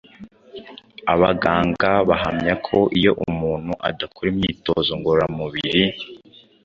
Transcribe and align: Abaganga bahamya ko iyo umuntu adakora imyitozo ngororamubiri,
Abaganga 1.13 1.89
bahamya 2.09 2.53
ko 2.67 2.77
iyo 2.99 3.11
umuntu 3.27 3.71
adakora 3.89 4.27
imyitozo 4.33 4.91
ngororamubiri, 4.99 5.83